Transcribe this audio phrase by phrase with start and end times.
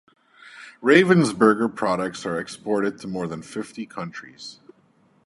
[0.81, 4.57] Ravensburger products are exported to more than fifty countries.